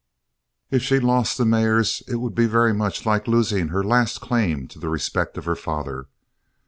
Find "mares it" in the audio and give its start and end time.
1.45-2.15